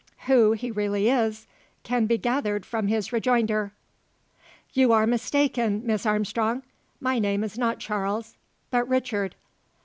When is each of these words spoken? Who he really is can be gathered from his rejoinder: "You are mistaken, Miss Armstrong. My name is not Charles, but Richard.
Who 0.25 0.53
he 0.53 0.71
really 0.71 1.09
is 1.11 1.45
can 1.83 2.07
be 2.07 2.17
gathered 2.17 2.65
from 2.65 2.87
his 2.87 3.13
rejoinder: 3.13 3.71
"You 4.73 4.91
are 4.93 5.05
mistaken, 5.05 5.83
Miss 5.85 6.07
Armstrong. 6.07 6.63
My 6.99 7.19
name 7.19 7.43
is 7.43 7.55
not 7.55 7.77
Charles, 7.77 8.35
but 8.71 8.89
Richard. 8.89 9.35